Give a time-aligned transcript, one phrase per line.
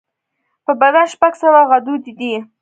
[0.65, 2.33] په بدن شپږ سوه غدودي دي.